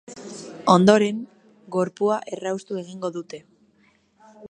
Ondoren, 0.75 1.19
gorpua 1.77 2.19
erraustu 2.37 2.81
egingo 2.85 3.13
dute. 3.19 3.45